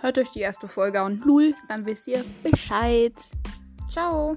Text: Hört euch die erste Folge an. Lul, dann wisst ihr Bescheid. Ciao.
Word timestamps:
Hört 0.00 0.18
euch 0.18 0.30
die 0.30 0.40
erste 0.40 0.68
Folge 0.68 1.00
an. 1.00 1.20
Lul, 1.24 1.54
dann 1.68 1.84
wisst 1.84 2.06
ihr 2.06 2.24
Bescheid. 2.42 3.14
Ciao. 3.88 4.36